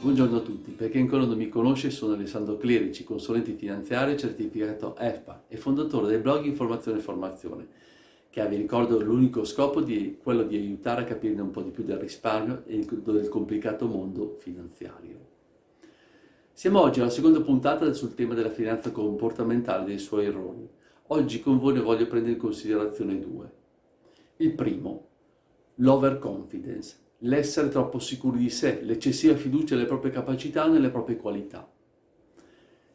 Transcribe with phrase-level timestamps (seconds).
[0.00, 4.96] Buongiorno a tutti, per chi ancora non mi conosce sono Alessandro Clerici, consulente finanziario certificato
[4.96, 7.66] EFPA e fondatore del blog Informazione e Formazione,
[8.30, 11.68] che ha, vi ricordo, l'unico scopo di quello di aiutare a capire un po' di
[11.68, 15.18] più del risparmio e del complicato mondo finanziario.
[16.50, 20.66] Siamo oggi alla seconda puntata sul tema della finanza comportamentale e dei suoi errori.
[21.08, 23.52] Oggi con voi ne voglio prendere in considerazione due.
[24.38, 25.08] Il primo,
[25.74, 31.70] l'overconfidence, l'essere troppo sicuri di sé, l'eccessiva fiducia nelle proprie capacità nelle proprie qualità.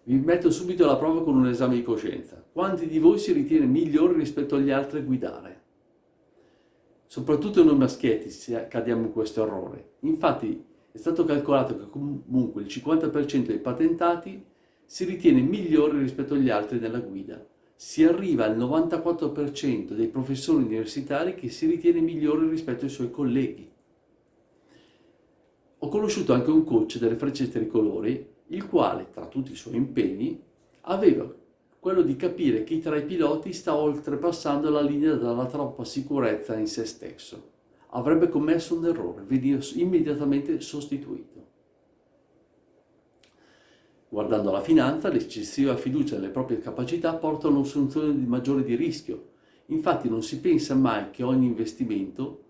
[0.04, 2.44] Vi metto subito alla prova con un esame di coscienza.
[2.52, 5.64] Quanti di voi si ritiene migliori rispetto agli altri a guidare?
[7.06, 8.30] Soprattutto noi maschietti
[8.68, 9.94] cadiamo in questo errore.
[10.02, 14.44] Infatti è stato calcolato che comunque il 50% dei patentati
[14.86, 17.44] si ritiene migliore rispetto agli altri nella guida.
[17.76, 23.70] Si arriva al 94% dei professori universitari che si ritiene migliore rispetto ai suoi colleghi.
[25.86, 30.42] Ho conosciuto anche un coach delle frecce tricolori, il quale, tra tutti i suoi impegni,
[30.82, 31.32] aveva
[31.80, 36.66] quello di capire chi tra i piloti sta oltrepassando la linea dalla troppa sicurezza in
[36.66, 37.52] se stesso.
[37.90, 41.46] Avrebbe commesso un errore, veniva immediatamente sostituito.
[44.10, 49.34] Guardando la finanza, l'eccessiva fiducia nelle proprie capacità porta a un'assunzione maggiore di rischio.
[49.68, 52.42] Infatti non si pensa mai che ogni investimento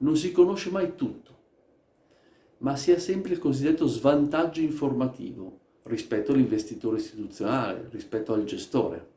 [0.00, 1.40] non si conosce mai tutto
[2.62, 9.10] ma si ha sempre il cosiddetto svantaggio informativo rispetto all'investitore istituzionale, rispetto al gestore.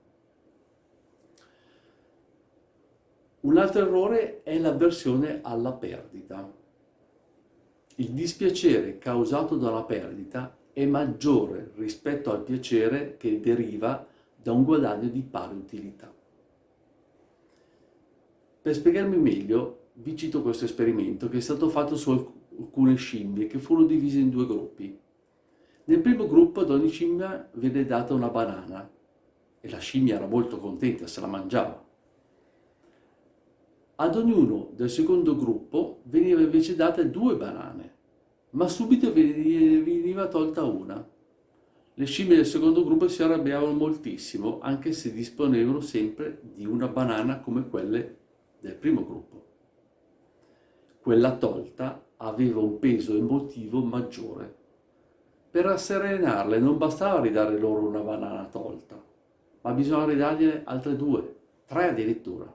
[3.42, 6.52] Un altro errore è l'avversione alla perdita.
[7.98, 14.06] Il dispiacere causato dalla perdita è maggiore rispetto al piacere che deriva
[14.42, 16.12] da un guadagno di pari utilità.
[18.62, 23.60] Per spiegarmi meglio, vi cito questo esperimento che è stato fatto su alcune scimmie che
[23.60, 24.98] furono divise in due gruppi.
[25.86, 28.90] Nel primo gruppo ad ogni scimmia venne data una banana
[29.60, 31.84] e la scimmia era molto contenta, se la mangiava.
[33.98, 37.94] Ad ognuno del secondo gruppo veniva invece date due banane,
[38.52, 41.08] ma subito veniva tolta una.
[41.98, 47.40] Le scimmie del secondo gruppo si arrabbiavano moltissimo, anche se disponevano sempre di una banana
[47.40, 48.18] come quelle
[48.60, 49.44] del primo gruppo.
[51.00, 54.64] Quella tolta aveva un peso emotivo maggiore.
[55.50, 59.02] Per rasserenarle non bastava ridare loro una banana tolta,
[59.62, 62.54] ma bisognava ridargliene altre due, tre addirittura.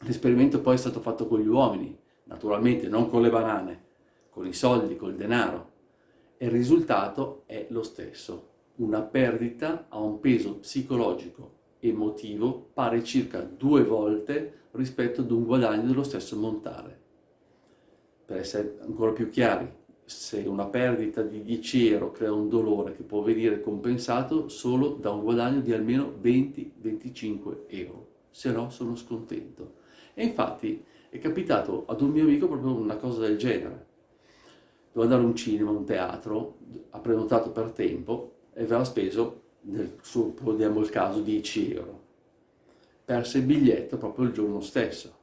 [0.00, 3.84] L'esperimento poi è stato fatto con gli uomini, naturalmente non con le banane,
[4.30, 5.70] con i soldi, col denaro,
[6.36, 8.46] e il risultato è lo stesso.
[8.76, 15.86] Una perdita ha un peso psicologico emotivo pari circa due volte rispetto ad un guadagno
[15.86, 17.06] dello stesso montare
[18.28, 19.66] per essere ancora più chiari,
[20.04, 25.10] se una perdita di 10 euro crea un dolore che può venire compensato solo da
[25.12, 29.76] un guadagno di almeno 20-25 euro, se no sono scontento.
[30.12, 33.86] E infatti è capitato ad un mio amico proprio una cosa del genere.
[34.92, 36.58] Doveva andare a un cinema, un teatro,
[36.90, 42.00] ha prenotato per tempo e aveva speso, nel suo, diamo il caso, 10 euro.
[43.06, 45.17] Perse il biglietto proprio il giorno stesso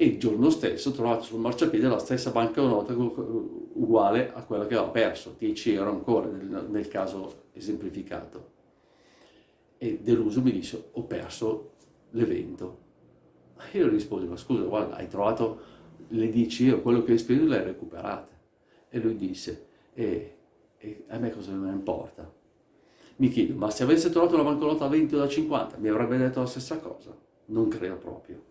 [0.00, 4.74] e il giorno stesso ho trovato sul marciapiede la stessa banconota uguale a quella che
[4.74, 8.48] aveva perso, 10 euro ancora nel, nel caso esemplificato.
[9.76, 11.72] E deluso mi disse ho perso
[12.12, 12.78] l'evento.
[13.72, 15.60] Io gli risposi ma scusa guarda hai trovato
[16.08, 18.32] le 10 euro, quello che hai speso le hai recuperate.
[18.88, 20.36] E lui disse e,
[20.78, 22.32] e a me cosa me ne importa?
[23.16, 26.16] Mi chiedo ma se avesse trovato la banconota a 20 o da 50 mi avrebbe
[26.16, 27.14] detto la stessa cosa?
[27.48, 28.48] Non credo proprio.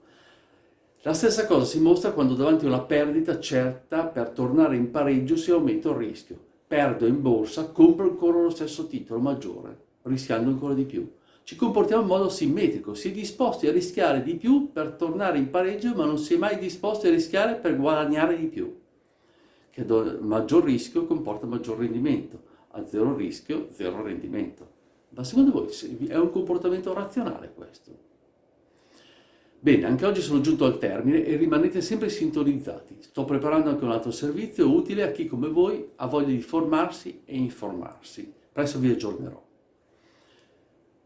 [1.03, 5.37] La stessa cosa si mostra quando davanti a una perdita certa per tornare in pareggio
[5.37, 6.37] si aumenta il rischio.
[6.67, 11.09] Perdo in borsa, compro ancora lo stesso titolo maggiore, rischiando ancora di più.
[11.43, 15.49] Ci comportiamo in modo simmetrico, si è disposti a rischiare di più per tornare in
[15.49, 18.77] pareggio, ma non si è mai disposti a rischiare per guadagnare di più.
[19.69, 19.85] Che
[20.19, 22.41] maggior rischio comporta maggior rendimento,
[22.71, 24.67] a zero rischio, zero rendimento.
[25.11, 25.69] Ma secondo voi
[26.07, 28.08] è un comportamento razionale questo?
[29.61, 32.95] Bene, anche oggi sono giunto al termine e rimanete sempre sintonizzati.
[33.01, 37.23] Sto preparando anche un altro servizio utile a chi come voi ha voglia di formarsi
[37.25, 38.33] e informarsi.
[38.53, 39.47] Presto vi aggiornerò.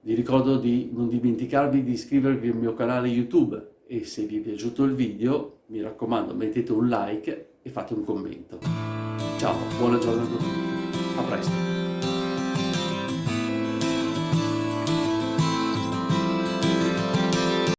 [0.02, 4.42] Vi ricordo di non dimenticarvi di iscrivervi al mio canale YouTube e se vi è
[4.42, 8.60] piaciuto il video, mi raccomando, mettete un like e fate un commento.
[9.40, 11.18] Ciao, buona giornata a tutti.
[11.18, 11.83] A presto.